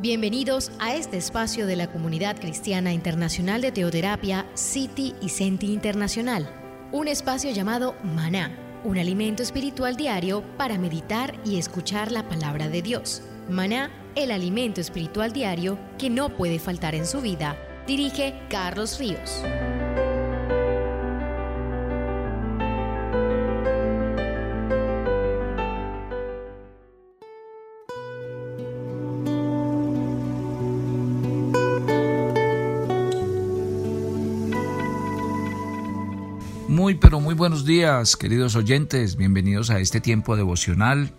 [0.00, 6.48] Bienvenidos a este espacio de la Comunidad Cristiana Internacional de Teoterapia, City y Senti Internacional.
[6.92, 12.80] Un espacio llamado Maná, un alimento espiritual diario para meditar y escuchar la palabra de
[12.80, 13.22] Dios.
[13.50, 17.56] Maná, el alimento espiritual diario que no puede faltar en su vida.
[17.88, 19.42] Dirige Carlos Ríos.
[36.78, 39.16] Muy, pero muy buenos días, queridos oyentes.
[39.16, 41.10] Bienvenidos a este tiempo devocional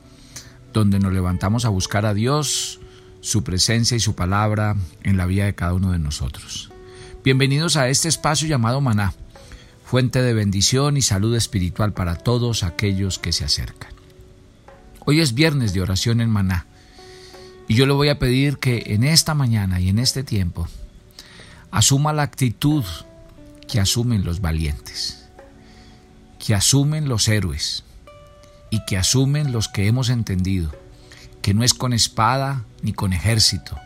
[0.72, 2.80] donde nos levantamos a buscar a Dios,
[3.20, 6.72] su presencia y su palabra en la vida de cada uno de nosotros.
[7.26, 9.14] Bienvenidos a este espacio llamado Maná,
[9.84, 13.92] fuente de bendición y salud espiritual para todos aquellos que se acercan.
[15.04, 16.68] Hoy es viernes de oración en Maná
[17.68, 20.70] y yo le voy a pedir que en esta mañana y en este tiempo
[21.70, 22.86] asuma la actitud
[23.68, 25.19] que asumen los valientes
[26.40, 27.84] que asumen los héroes
[28.70, 30.72] y que asumen los que hemos entendido
[31.42, 33.78] que no es con espada ni con ejército,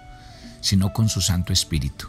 [0.62, 2.08] sino con su Santo Espíritu.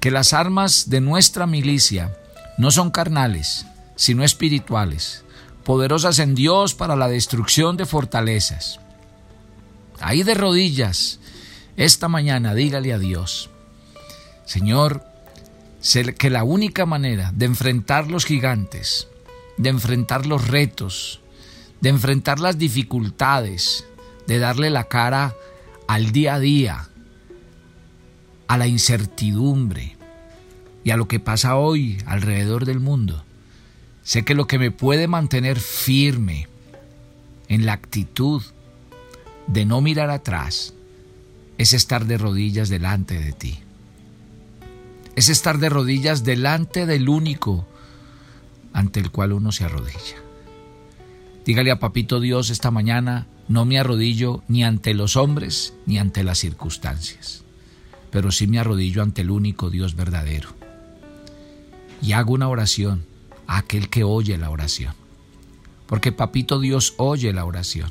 [0.00, 2.16] Que las armas de nuestra milicia
[2.58, 5.24] no son carnales, sino espirituales,
[5.64, 8.80] poderosas en Dios para la destrucción de fortalezas.
[10.00, 11.20] Ahí de rodillas,
[11.76, 13.50] esta mañana dígale a Dios,
[14.46, 15.04] Señor,
[16.18, 19.09] que la única manera de enfrentar los gigantes
[19.60, 21.20] de enfrentar los retos,
[21.82, 23.84] de enfrentar las dificultades,
[24.26, 25.34] de darle la cara
[25.86, 26.88] al día a día,
[28.48, 29.98] a la incertidumbre
[30.82, 33.22] y a lo que pasa hoy alrededor del mundo.
[34.02, 36.48] Sé que lo que me puede mantener firme
[37.48, 38.42] en la actitud
[39.46, 40.72] de no mirar atrás
[41.58, 43.58] es estar de rodillas delante de ti.
[45.16, 47.66] Es estar de rodillas delante del único
[48.72, 50.16] ante el cual uno se arrodilla.
[51.44, 56.22] Dígale a Papito Dios esta mañana, no me arrodillo ni ante los hombres ni ante
[56.22, 57.42] las circunstancias,
[58.10, 60.50] pero sí me arrodillo ante el único Dios verdadero.
[62.02, 63.04] Y hago una oración
[63.46, 64.94] a aquel que oye la oración,
[65.86, 67.90] porque Papito Dios oye la oración.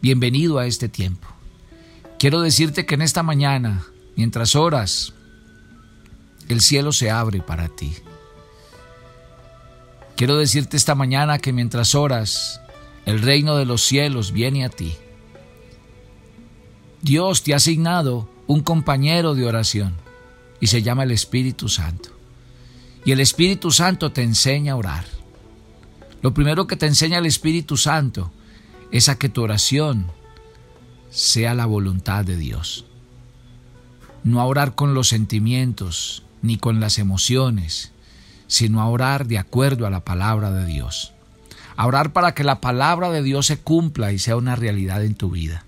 [0.00, 1.28] Bienvenido a este tiempo.
[2.18, 3.84] Quiero decirte que en esta mañana,
[4.16, 5.12] mientras oras,
[6.48, 7.92] el cielo se abre para ti.
[10.16, 12.60] Quiero decirte esta mañana que mientras oras,
[13.04, 14.94] el reino de los cielos viene a ti.
[17.02, 19.94] Dios te ha asignado un compañero de oración
[20.60, 22.10] y se llama el Espíritu Santo.
[23.04, 25.04] Y el Espíritu Santo te enseña a orar.
[26.22, 28.32] Lo primero que te enseña el Espíritu Santo
[28.90, 30.06] es a que tu oración
[31.10, 32.86] sea la voluntad de Dios.
[34.22, 37.92] No a orar con los sentimientos ni con las emociones,
[38.46, 41.12] sino a orar de acuerdo a la palabra de Dios.
[41.76, 45.14] A orar para que la palabra de Dios se cumpla y sea una realidad en
[45.14, 45.64] tu vida.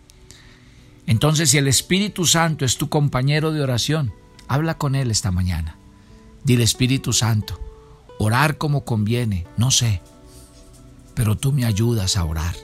[1.06, 4.12] Entonces, si el Espíritu Santo es tu compañero de oración,
[4.48, 5.76] habla con Él esta mañana.
[6.44, 7.60] Dile Espíritu Santo,
[8.18, 10.00] orar como conviene, no sé,
[11.14, 12.54] pero tú me ayudas a orar.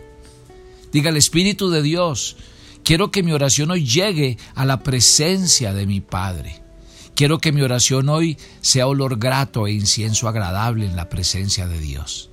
[0.93, 2.37] Diga el Espíritu de Dios,
[2.85, 6.62] quiero que mi oración hoy llegue a la presencia de mi Padre.
[7.23, 11.79] Quiero que mi oración hoy sea olor grato e incienso agradable en la presencia de
[11.79, 12.31] Dios.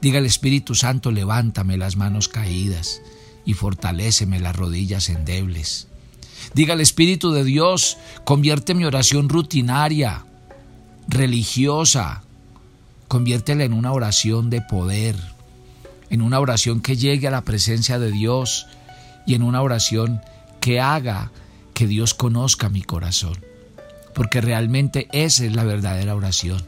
[0.00, 3.02] Diga el Espíritu Santo, levántame las manos caídas
[3.44, 5.88] y fortaléceme las rodillas endebles.
[6.54, 10.24] Diga el Espíritu de Dios, convierte mi oración rutinaria,
[11.06, 12.22] religiosa,
[13.08, 15.16] conviértela en una oración de poder,
[16.08, 18.68] en una oración que llegue a la presencia de Dios
[19.26, 20.22] y en una oración
[20.60, 21.30] que haga
[21.74, 23.36] que Dios conozca mi corazón
[24.14, 26.62] porque realmente esa es la verdadera oración,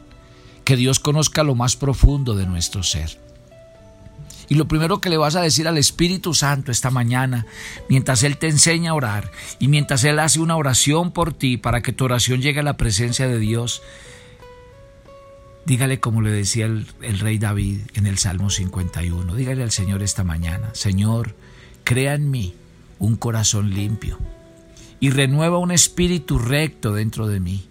[0.63, 3.19] que Dios conozca lo más profundo de nuestro ser.
[4.49, 7.45] Y lo primero que le vas a decir al Espíritu Santo esta mañana,
[7.89, 11.81] mientras Él te enseña a orar y mientras Él hace una oración por ti para
[11.81, 13.81] que tu oración llegue a la presencia de Dios,
[15.65, 16.87] dígale como le decía el,
[17.19, 21.35] rey David en el Salmo 51, dígale al Señor esta mañana, Señor,
[21.83, 22.55] crea en mí
[22.99, 24.17] un corazón limpio
[24.99, 27.67] y renueva un espíritu recto dentro de mí.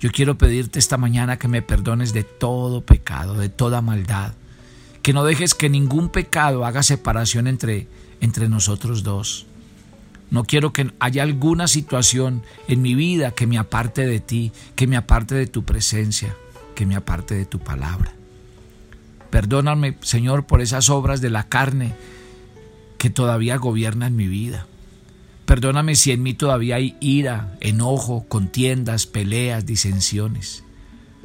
[0.00, 4.34] Yo quiero pedirte esta mañana que me perdones de todo pecado, de toda maldad,
[5.02, 7.88] que no dejes que ningún pecado haga separación entre,
[8.20, 9.46] entre nosotros dos.
[10.30, 14.86] No quiero que haya alguna situación en mi vida que me aparte de ti, que
[14.86, 16.34] me aparte de tu presencia,
[16.74, 18.12] que me aparte de tu palabra.
[19.30, 21.94] Perdóname, Señor, por esas obras de la carne
[22.98, 24.66] que todavía gobiernan mi vida.
[25.46, 30.64] Perdóname si en mí todavía hay ira, enojo, contiendas, peleas, disensiones.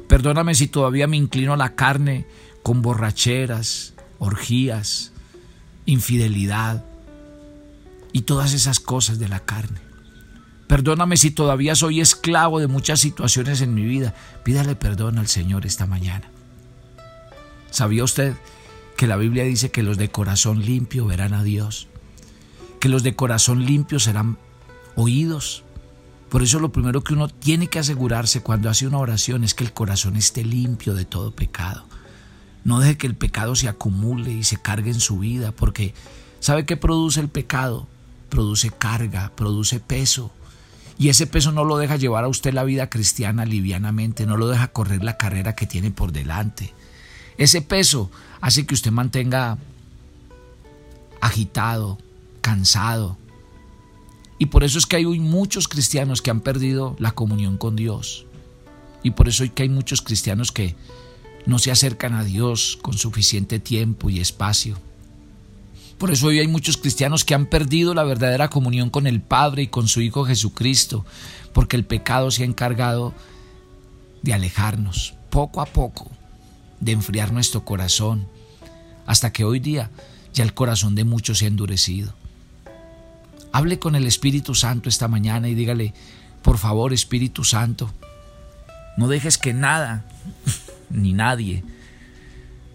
[0.08, 2.26] Perdóname si todavía me inclino a la carne
[2.62, 5.12] con borracheras, orgías,
[5.86, 6.84] infidelidad
[8.12, 9.80] y todas esas cosas de la carne.
[10.66, 14.14] Perdóname si todavía soy esclavo de muchas situaciones en mi vida.
[14.44, 16.30] Pídale perdón al Señor esta mañana.
[17.70, 18.34] ¿Sabía usted
[18.96, 21.88] que la Biblia dice que los de corazón limpio verán a Dios?
[22.80, 24.38] Que los de corazón limpio serán
[24.96, 25.62] oídos.
[26.30, 29.64] Por eso lo primero que uno tiene que asegurarse cuando hace una oración es que
[29.64, 31.84] el corazón esté limpio de todo pecado.
[32.64, 35.94] No deje que el pecado se acumule y se cargue en su vida, porque
[36.40, 37.86] ¿sabe qué produce el pecado?
[38.28, 40.30] Produce carga, produce peso.
[40.98, 44.48] Y ese peso no lo deja llevar a usted la vida cristiana livianamente, no lo
[44.48, 46.74] deja correr la carrera que tiene por delante.
[47.38, 48.10] Ese peso
[48.42, 49.56] hace que usted mantenga
[51.22, 51.98] agitado,
[52.40, 53.18] cansado.
[54.38, 57.76] Y por eso es que hay hoy muchos cristianos que han perdido la comunión con
[57.76, 58.26] Dios.
[59.02, 60.76] Y por eso es que hay muchos cristianos que
[61.46, 64.78] no se acercan a Dios con suficiente tiempo y espacio.
[65.98, 69.64] Por eso hoy hay muchos cristianos que han perdido la verdadera comunión con el Padre
[69.64, 71.04] y con su Hijo Jesucristo,
[71.52, 73.12] porque el pecado se ha encargado
[74.22, 76.10] de alejarnos poco a poco,
[76.80, 78.26] de enfriar nuestro corazón,
[79.06, 79.90] hasta que hoy día
[80.32, 82.14] ya el corazón de muchos se ha endurecido.
[83.52, 85.94] Hable con el Espíritu Santo esta mañana y dígale,
[86.42, 87.92] por favor Espíritu Santo,
[88.96, 90.04] no dejes que nada
[90.90, 91.64] ni nadie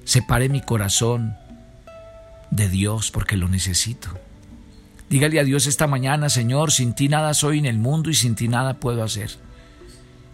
[0.04, 1.36] separe mi corazón
[2.52, 4.10] de Dios porque lo necesito.
[5.10, 8.36] Dígale a Dios esta mañana, Señor, sin ti nada soy en el mundo y sin
[8.36, 9.45] ti nada puedo hacer.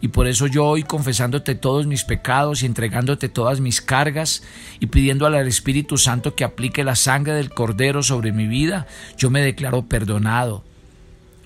[0.01, 4.41] Y por eso yo hoy confesándote todos mis pecados y entregándote todas mis cargas
[4.79, 9.29] y pidiendo al Espíritu Santo que aplique la sangre del Cordero sobre mi vida, yo
[9.29, 10.63] me declaro perdonado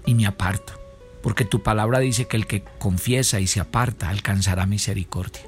[0.05, 0.73] y me aparto.
[1.21, 5.41] Porque tu palabra dice que el que confiesa y se aparta alcanzará misericordia.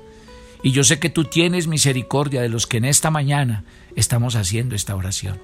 [0.61, 3.63] Y yo sé que tú tienes misericordia de los que en esta mañana
[3.95, 5.39] estamos haciendo esta oración.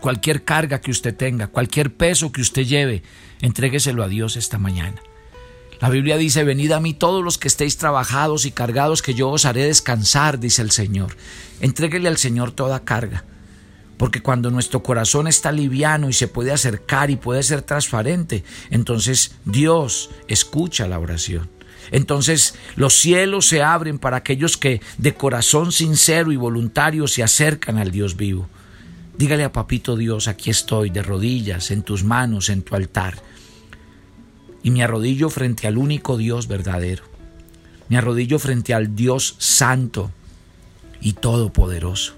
[0.00, 3.02] Cualquier carga que usted tenga, cualquier peso que usted lleve,
[3.40, 5.02] entrégueselo a Dios esta mañana.
[5.82, 9.30] La Biblia dice, venid a mí todos los que estéis trabajados y cargados, que yo
[9.30, 11.16] os haré descansar, dice el Señor.
[11.60, 13.24] Entréguele al Señor toda carga.
[13.96, 19.34] Porque cuando nuestro corazón está liviano y se puede acercar y puede ser transparente, entonces
[19.44, 21.50] Dios escucha la oración.
[21.90, 27.78] Entonces los cielos se abren para aquellos que de corazón sincero y voluntario se acercan
[27.78, 28.48] al Dios vivo.
[29.18, 33.16] Dígale a Papito Dios, aquí estoy de rodillas, en tus manos, en tu altar.
[34.62, 37.04] Y me arrodillo frente al único Dios verdadero.
[37.88, 40.10] Me arrodillo frente al Dios santo
[41.00, 42.14] y todopoderoso.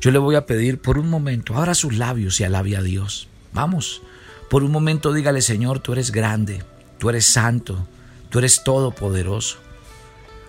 [0.00, 3.28] Yo le voy a pedir por un momento, abra sus labios y alabe a Dios.
[3.52, 4.02] Vamos,
[4.50, 6.62] por un momento dígale, Señor, tú eres grande,
[6.98, 7.86] tú eres santo,
[8.32, 9.58] Tú eres todopoderoso.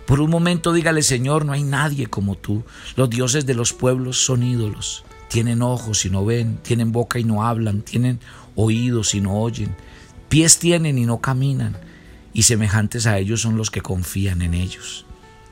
[0.07, 2.63] Por un momento dígale, Señor, no hay nadie como tú.
[2.95, 5.03] Los dioses de los pueblos son ídolos.
[5.27, 8.21] Tienen ojos y no ven, tienen boca y no hablan, tienen
[8.55, 9.75] oídos y no oyen,
[10.33, 11.77] pies tienen y no caminan,
[12.33, 15.05] y semejantes a ellos son los que confían en ellos.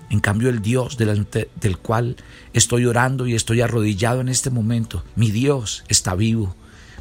[0.10, 2.16] En cambio, el Dios del cual
[2.54, 6.56] estoy orando y estoy arrodillado en este momento, mi Dios está vivo.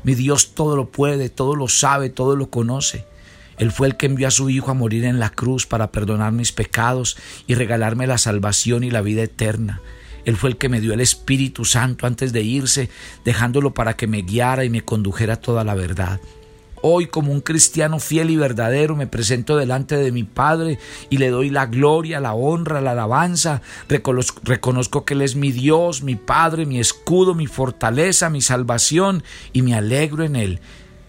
[0.05, 3.07] Mi Dios todo lo puede, todo lo sabe, todo lo conoce.
[3.57, 6.33] Él fue el que envió a su Hijo a morir en la cruz para perdonar
[6.33, 9.81] mis pecados y regalarme la salvación y la vida eterna.
[10.27, 12.91] Él fue el que me dio el Espíritu Santo antes de irse,
[13.25, 16.21] dejándolo para que me guiara y me condujera toda la verdad.
[16.83, 20.79] Hoy como un cristiano fiel y verdadero me presento delante de mi Padre
[21.11, 23.61] y le doy la gloria, la honra, la alabanza.
[23.89, 29.23] Reconozco, que Él es mi Dios, mi Padre, mi escudo, mi fortaleza, mi salvación
[29.53, 30.61] y me alegro en Él.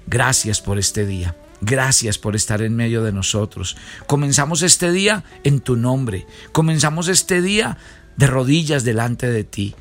[0.07, 1.37] Gracias por este día.
[1.61, 3.77] Gracias por estar en medio de nosotros.
[4.07, 6.25] Comenzamos este día en tu nombre.
[6.51, 7.77] Comenzamos este día
[8.17, 9.75] de rodillas delante de ti.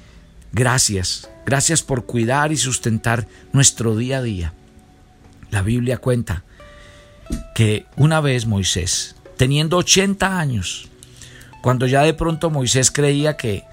[0.53, 1.29] Gracias.
[1.47, 4.53] Gracias por cuidar y sustentar nuestro día a día.
[5.51, 6.45] La Biblia cuenta
[7.55, 10.89] que una vez Moisés, teniendo 80 años,
[11.63, 13.65] cuando ya de pronto Moisés creía que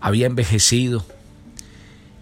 [0.00, 1.04] había envejecido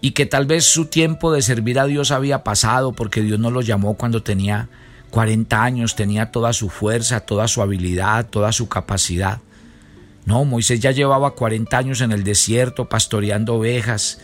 [0.01, 3.51] y que tal vez su tiempo de servir a Dios había pasado porque Dios no
[3.51, 4.69] lo llamó cuando tenía
[5.11, 9.39] 40 años, tenía toda su fuerza, toda su habilidad, toda su capacidad.
[10.25, 14.19] No, Moisés ya llevaba 40 años en el desierto pastoreando ovejas,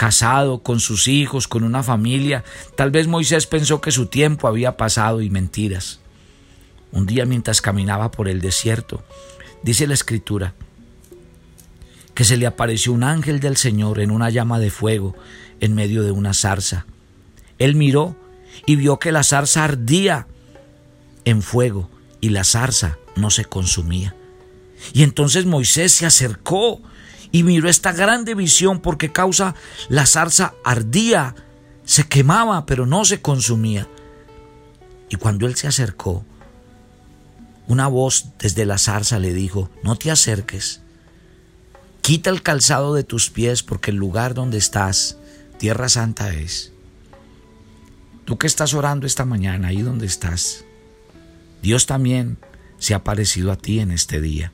[0.00, 2.42] casado con sus hijos, con una familia.
[2.74, 6.00] Tal vez Moisés pensó que su tiempo había pasado y mentiras.
[6.90, 9.04] Un día mientras caminaba por el desierto,
[9.62, 10.54] dice la escritura,
[12.14, 15.14] que se le apareció un ángel del Señor en una llama de fuego
[15.60, 16.86] en medio de una zarza.
[17.58, 18.16] Él miró
[18.64, 20.26] y vio que la zarza ardía
[21.26, 21.90] en fuego
[22.22, 24.16] y la zarza no se consumía.
[24.94, 26.80] Y entonces Moisés se acercó
[27.32, 29.54] y miró esta grande visión porque causa
[29.88, 31.34] la zarza ardía,
[31.84, 33.88] se quemaba, pero no se consumía.
[35.08, 36.24] Y cuando él se acercó,
[37.66, 40.80] una voz desde la zarza le dijo, no te acerques,
[42.00, 45.18] quita el calzado de tus pies porque el lugar donde estás,
[45.58, 46.72] tierra santa es.
[48.24, 50.64] Tú que estás orando esta mañana, ahí donde estás,
[51.62, 52.38] Dios también
[52.78, 54.52] se ha parecido a ti en este día.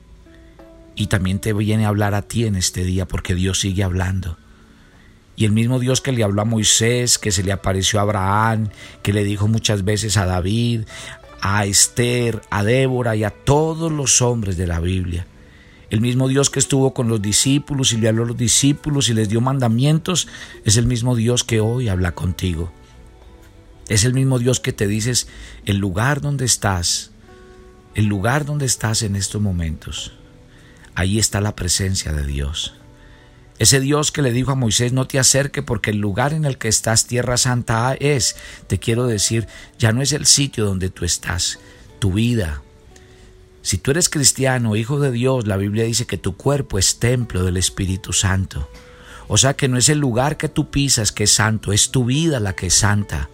[0.97, 4.37] Y también te viene a hablar a ti en este día porque Dios sigue hablando.
[5.35, 8.69] Y el mismo Dios que le habló a Moisés, que se le apareció a Abraham,
[9.03, 10.81] que le dijo muchas veces a David,
[11.41, 15.27] a Esther, a Débora y a todos los hombres de la Biblia.
[15.91, 19.13] El mismo Dios que estuvo con los discípulos y le habló a los discípulos y
[19.13, 20.27] les dio mandamientos,
[20.65, 22.73] es el mismo Dios que hoy habla contigo.
[23.87, 25.27] Es el mismo Dios que te dices,
[25.65, 27.11] el lugar donde estás,
[27.93, 30.13] el lugar donde estás en estos momentos,
[30.97, 32.73] ahí está la presencia de Dios.
[33.59, 36.57] Ese Dios que le dijo a Moisés, no te acerque porque el lugar en el
[36.57, 38.35] que estás, tierra santa es,
[38.65, 41.59] te quiero decir, ya no es el sitio donde tú estás,
[41.99, 42.63] tu vida.
[43.61, 47.43] Si tú eres cristiano, hijo de Dios, la Biblia dice que tu cuerpo es templo
[47.43, 48.67] del Espíritu Santo.
[49.27, 52.05] O sea que no es el lugar que tú pisas que es santo, es tu
[52.05, 53.29] vida la que es santa.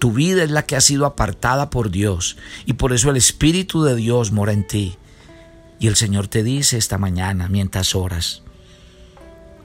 [0.00, 3.84] Tu vida es la que ha sido apartada por Dios y por eso el Espíritu
[3.84, 4.98] de Dios mora en ti.
[5.78, 8.42] Y el Señor te dice esta mañana, mientras oras,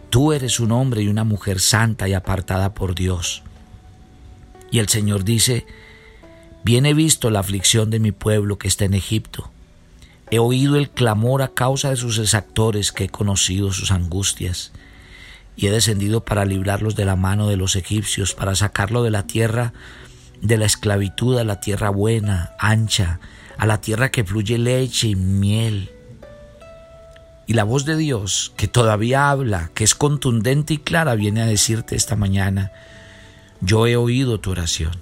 [0.10, 3.41] tú eres un hombre y una mujer santa y apartada por Dios.
[4.72, 5.65] Y el Señor dice,
[6.63, 9.51] bien he visto la aflicción de mi pueblo que está en Egipto.
[10.29, 14.72] He oído el clamor a causa de sus exactores que he conocido sus angustias
[15.55, 19.27] y he descendido para librarlos de la mano de los egipcios, para sacarlo de la
[19.27, 19.74] tierra
[20.43, 23.20] de la esclavitud a la tierra buena, ancha,
[23.58, 25.93] a la tierra que fluye leche y miel.
[27.46, 31.46] Y la voz de Dios, que todavía habla, que es contundente y clara, viene a
[31.46, 32.72] decirte esta mañana,
[33.62, 34.94] yo he oído tu oración.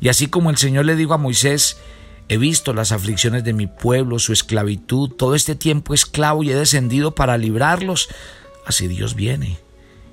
[0.00, 1.78] Y así como el Señor le dijo a Moisés,
[2.28, 6.54] he visto las aflicciones de mi pueblo, su esclavitud, todo este tiempo esclavo y he
[6.54, 8.08] descendido para librarlos,
[8.66, 9.58] así Dios viene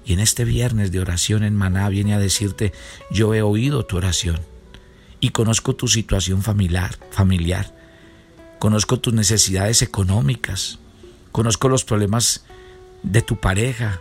[0.05, 2.73] y en este viernes de oración en Maná viene a decirte,
[3.09, 4.39] yo he oído tu oración
[5.19, 7.73] y conozco tu situación familiar, familiar.
[8.59, 10.79] Conozco tus necesidades económicas.
[11.35, 12.45] Conozco los problemas
[13.03, 13.99] de tu pareja,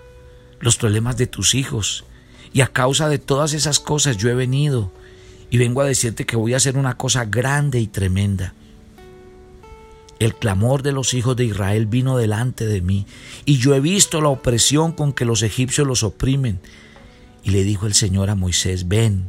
[0.60, 2.04] los problemas de tus hijos.
[2.52, 4.92] Y a causa de todas esas cosas yo he venido
[5.50, 8.54] y vengo a decirte que voy a hacer una cosa grande y tremenda.
[10.20, 13.04] El clamor de los hijos de Israel vino delante de mí,
[13.44, 16.60] y yo he visto la opresión con que los egipcios los oprimen.
[17.42, 19.28] Y le dijo el Señor a Moisés, ven,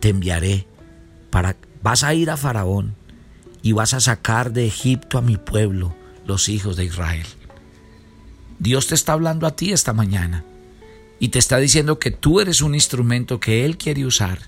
[0.00, 0.66] te enviaré,
[1.30, 2.94] para, vas a ir a Faraón
[3.62, 5.94] y vas a sacar de Egipto a mi pueblo,
[6.26, 7.26] los hijos de Israel.
[8.58, 10.44] Dios te está hablando a ti esta mañana
[11.18, 14.40] y te está diciendo que tú eres un instrumento que Él quiere usar,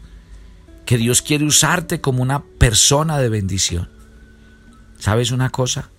[0.84, 3.88] que Dios quiere usarte como una persona de bendición.
[4.98, 5.90] ¿Sabes una cosa?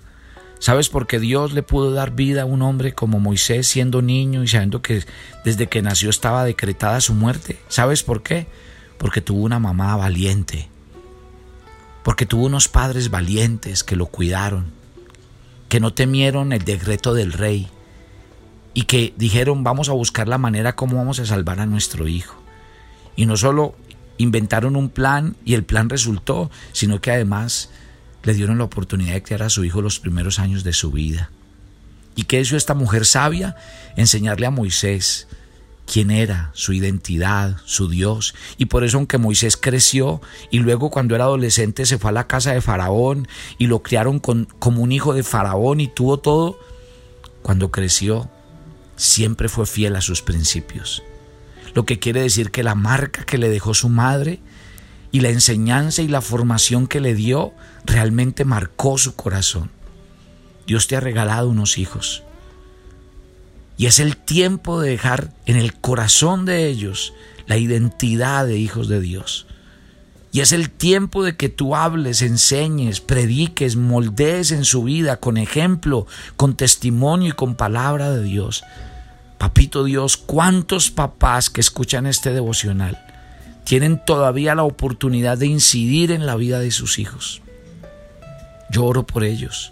[0.60, 4.44] ¿Sabes por qué Dios le pudo dar vida a un hombre como Moisés siendo niño
[4.44, 5.06] y sabiendo que
[5.46, 7.60] desde que nació estaba decretada su muerte?
[7.70, 8.48] ¿Sabes por qué?
[8.98, 10.68] Porque tuvo una mamá valiente.
[12.04, 14.79] Porque tuvo unos padres valientes que lo cuidaron,
[15.70, 17.68] que no temieron el decreto del rey
[18.74, 22.36] y que dijeron vamos a buscar la manera como vamos a salvar a nuestro hijo.
[23.16, 23.76] Y no solo
[24.18, 27.70] inventaron un plan y el plan resultó, sino que además
[28.24, 31.32] le dieron la oportunidad de criar a su hijo los primeros años de su vida.
[32.16, 33.56] ¿Y qué hizo esta mujer sabia?
[33.96, 35.28] Enseñarle a Moisés
[35.92, 38.36] quién era, su identidad, su Dios.
[38.58, 42.28] Y por eso aunque Moisés creció y luego cuando era adolescente se fue a la
[42.28, 43.28] casa de Faraón
[43.58, 46.60] y lo criaron como un hijo de Faraón y tuvo todo,
[47.42, 48.30] cuando creció
[48.96, 51.02] siempre fue fiel a sus principios.
[51.74, 54.40] Lo que quiere decir que la marca que le dejó su madre
[55.12, 57.54] y la enseñanza y la formación que le dio
[57.86, 59.72] realmente marcó su corazón.
[60.68, 62.24] Dios te ha regalado unos hijos.
[63.80, 67.14] Y es el tiempo de dejar en el corazón de ellos
[67.48, 69.48] la identidad de hijos de Dios.
[70.34, 75.38] Y es el tiempo de que tú hables, enseñes, prediques, moldees en su vida con
[75.38, 76.06] ejemplo,
[76.36, 78.64] con testimonio y con palabra de Dios.
[79.38, 83.04] Papito Dios, ¿cuántos papás que escuchan este devocional
[83.64, 87.44] tienen todavía la oportunidad de incidir en la vida de sus hijos.
[88.72, 89.72] Yo oro por ellos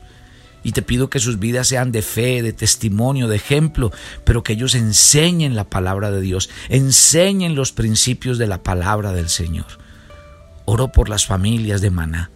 [0.64, 3.92] y te pido que sus vidas sean de fe, de testimonio, de ejemplo,
[4.24, 9.30] pero que ellos enseñen la palabra de Dios, enseñen los principios de la palabra del
[9.30, 9.66] Señor.
[10.66, 12.32] Oro por las familias de Maná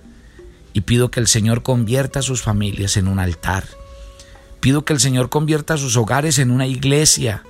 [0.73, 3.65] y pido que el Señor convierta a sus familias en un altar.
[4.59, 7.43] Pido que el Señor convierta a sus hogares en una iglesia.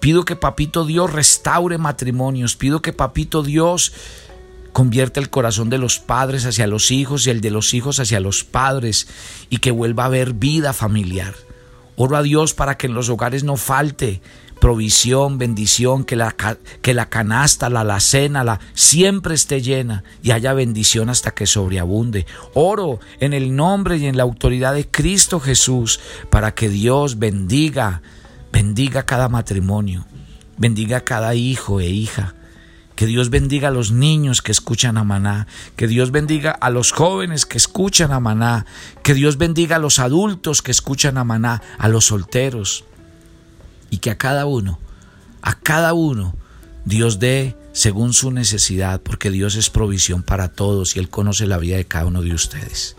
[0.00, 2.56] Pido que Papito Dios restaure matrimonios.
[2.56, 3.92] Pido que Papito Dios
[4.72, 8.20] convierta el corazón de los padres hacia los hijos y el de los hijos hacia
[8.20, 9.08] los padres
[9.50, 11.34] y que vuelva a haber vida familiar.
[11.96, 14.20] Oro a Dios para que en los hogares no falte
[14.58, 16.34] provisión, bendición, que la,
[16.82, 22.26] que la canasta, la alacena, la, siempre esté llena y haya bendición hasta que sobreabunde.
[22.54, 28.02] Oro en el nombre y en la autoridad de Cristo Jesús para que Dios bendiga,
[28.52, 30.06] bendiga cada matrimonio,
[30.56, 32.34] bendiga cada hijo e hija.
[32.98, 35.46] Que Dios bendiga a los niños que escuchan a Maná.
[35.76, 38.66] Que Dios bendiga a los jóvenes que escuchan a Maná.
[39.04, 42.84] Que Dios bendiga a los adultos que escuchan a Maná, a los solteros
[43.88, 44.80] y que a cada uno,
[45.42, 46.34] a cada uno,
[46.86, 51.58] Dios dé según su necesidad, porque Dios es provisión para todos y Él conoce la
[51.58, 52.96] vida de cada uno de ustedes.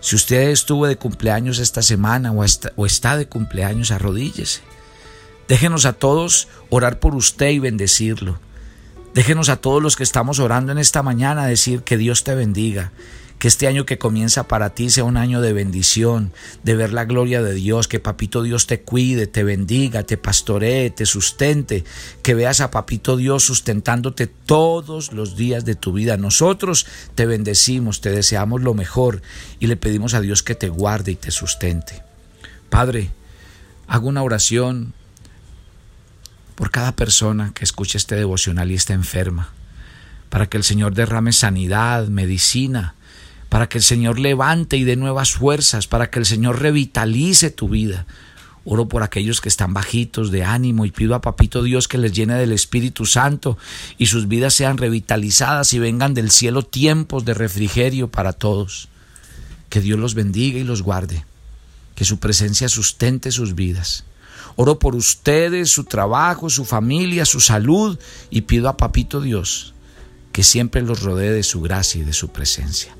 [0.00, 4.62] Si usted estuvo de cumpleaños esta semana o está, o está de cumpleaños, arrodíllese.
[5.46, 8.44] Déjenos a todos orar por usted y bendecirlo.
[9.16, 12.92] Déjenos a todos los que estamos orando en esta mañana decir que Dios te bendiga,
[13.38, 17.06] que este año que comienza para ti sea un año de bendición, de ver la
[17.06, 21.84] gloria de Dios, que Papito Dios te cuide, te bendiga, te pastoree, te sustente,
[22.22, 26.18] que veas a Papito Dios sustentándote todos los días de tu vida.
[26.18, 29.22] Nosotros te bendecimos, te deseamos lo mejor
[29.58, 32.02] y le pedimos a Dios que te guarde y te sustente.
[32.68, 33.08] Padre,
[33.88, 34.92] hago una oración
[36.56, 39.50] por cada persona que escuche este devocional y está enferma,
[40.30, 42.94] para que el Señor derrame sanidad, medicina,
[43.48, 47.68] para que el Señor levante y dé nuevas fuerzas, para que el Señor revitalice tu
[47.68, 48.06] vida.
[48.64, 52.12] Oro por aquellos que están bajitos de ánimo y pido a Papito Dios que les
[52.12, 53.56] llene del Espíritu Santo
[53.96, 58.88] y sus vidas sean revitalizadas y vengan del cielo tiempos de refrigerio para todos.
[59.68, 61.24] Que Dios los bendiga y los guarde,
[61.94, 64.04] que su presencia sustente sus vidas.
[64.56, 67.98] Oro por ustedes, su trabajo, su familia, su salud
[68.30, 69.74] y pido a Papito Dios
[70.32, 72.94] que siempre los rodee de su gracia y de su presencia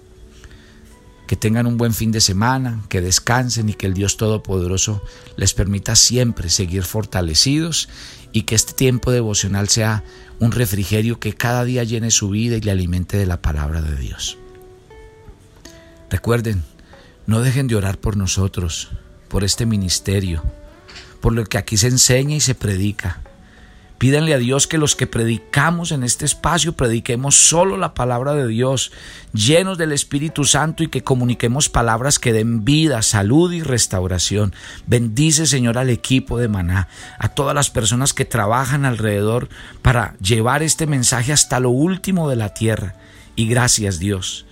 [1.26, 5.02] que tengan un buen fin de semana, que descansen y que el Dios Todopoderoso
[5.36, 7.88] les permita siempre seguir fortalecidos
[8.32, 10.04] y que este tiempo devocional sea
[10.38, 13.96] un refrigerio que cada día llene su vida y le alimente de la palabra de
[13.96, 14.38] Dios.
[16.10, 16.62] Recuerden,
[17.26, 18.90] no dejen de orar por nosotros,
[19.28, 20.44] por este ministerio,
[21.16, 23.20] por lo que aquí se enseña y se predica
[23.98, 28.46] Pídanle a Dios que los que predicamos en este espacio prediquemos solo la palabra de
[28.46, 28.92] Dios,
[29.32, 34.54] llenos del Espíritu Santo y que comuniquemos palabras que den vida, salud y restauración.
[34.86, 39.48] Bendice, Señor, al equipo de Maná, a todas las personas que trabajan alrededor
[39.80, 42.96] para llevar este mensaje hasta lo último de la tierra.
[43.34, 44.44] Y gracias, Dios.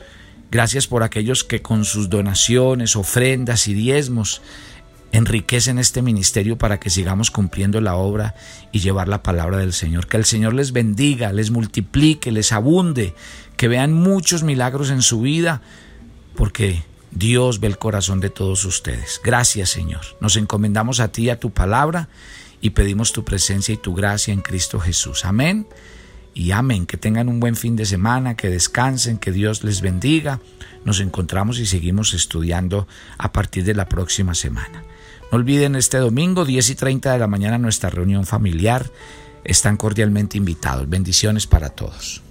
[0.51, 4.41] Gracias por aquellos que con sus donaciones, ofrendas y diezmos
[5.15, 8.35] enriquecen este ministerio para que sigamos cumpliendo la obra
[8.73, 10.09] y llevar la palabra del Señor.
[10.09, 13.15] Que el Señor les bendiga, les multiplique, les abunde,
[13.57, 15.63] que vean muchos milagros en su vida,
[16.35, 19.21] porque Dios ve el corazón de todos ustedes.
[19.23, 20.03] Gracias Señor.
[20.19, 22.09] Nos encomendamos a ti, a tu palabra,
[22.61, 25.25] y pedimos tu presencia y tu gracia en Cristo Jesús.
[25.25, 25.69] Amén.
[26.35, 26.87] Y amén.
[26.87, 30.41] Que tengan un buen fin de semana, que descansen, que Dios les bendiga.
[30.85, 34.83] Nos encontramos y seguimos estudiando a partir de la próxima semana.
[35.31, 38.91] No olviden este domingo, 10 y 30 de la mañana, nuestra reunión familiar.
[39.45, 40.89] Están cordialmente invitados.
[40.89, 42.23] Bendiciones para todos.